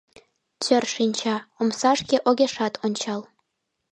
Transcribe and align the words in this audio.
Тӧр 0.63 0.83
шинча, 0.93 1.35
омсашке 1.59 2.17
огешат 2.29 2.73
ончал. 2.85 3.21